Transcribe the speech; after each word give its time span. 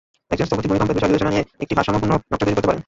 একজন 0.33 0.47
স্থপতি 0.47 0.67
ভূমিকম্পের 0.69 0.95
বিষয় 0.97 1.09
বিবেচনায় 1.11 1.33
নিয়ে 1.35 1.47
একটি 1.63 1.73
ভারসাম্যপূর্ণ 1.77 2.11
নকশা 2.19 2.39
তৈরি 2.43 2.55
করতে 2.55 2.69
পারেন। 2.69 2.79